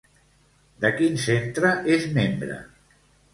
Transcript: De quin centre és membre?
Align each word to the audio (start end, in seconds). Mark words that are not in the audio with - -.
De 0.85 0.89
quin 0.95 1.19
centre 1.25 1.75
és 1.97 2.09
membre? 2.17 2.57